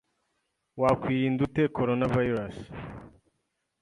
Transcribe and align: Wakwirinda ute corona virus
Wakwirinda 0.81 1.41
ute 1.47 1.63
corona 1.75 2.05
virus 2.13 2.57